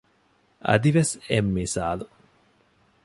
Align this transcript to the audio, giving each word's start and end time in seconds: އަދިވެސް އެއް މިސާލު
އަދިވެސް 0.67 1.13
އެއް 1.29 1.49
މިސާލު 1.55 2.05